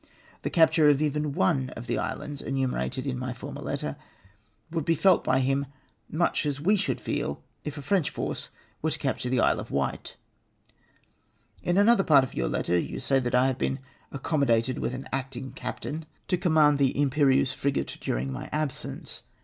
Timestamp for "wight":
9.69-10.17